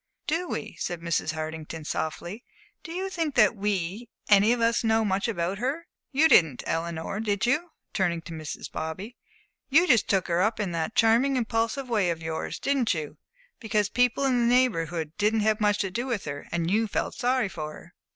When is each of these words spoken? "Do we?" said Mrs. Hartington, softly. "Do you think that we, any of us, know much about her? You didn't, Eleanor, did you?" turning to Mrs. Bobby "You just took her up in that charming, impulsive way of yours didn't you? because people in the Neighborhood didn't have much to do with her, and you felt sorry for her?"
"Do 0.25 0.47
we?" 0.49 0.75
said 0.79 0.99
Mrs. 1.01 1.33
Hartington, 1.33 1.85
softly. 1.85 2.43
"Do 2.81 2.91
you 2.91 3.07
think 3.07 3.35
that 3.35 3.55
we, 3.55 4.09
any 4.29 4.51
of 4.51 4.59
us, 4.59 4.83
know 4.83 5.05
much 5.05 5.27
about 5.27 5.59
her? 5.59 5.85
You 6.11 6.27
didn't, 6.27 6.63
Eleanor, 6.65 7.19
did 7.19 7.45
you?" 7.45 7.69
turning 7.93 8.23
to 8.23 8.33
Mrs. 8.33 8.71
Bobby 8.71 9.15
"You 9.69 9.85
just 9.85 10.07
took 10.07 10.27
her 10.27 10.41
up 10.41 10.59
in 10.59 10.71
that 10.71 10.95
charming, 10.95 11.35
impulsive 11.35 11.87
way 11.87 12.09
of 12.09 12.19
yours 12.19 12.57
didn't 12.57 12.95
you? 12.95 13.19
because 13.59 13.89
people 13.89 14.25
in 14.25 14.39
the 14.49 14.55
Neighborhood 14.55 15.11
didn't 15.19 15.41
have 15.41 15.61
much 15.61 15.77
to 15.77 15.91
do 15.91 16.07
with 16.07 16.25
her, 16.25 16.47
and 16.51 16.71
you 16.71 16.87
felt 16.87 17.13
sorry 17.13 17.47
for 17.47 17.71
her?" 17.73 17.93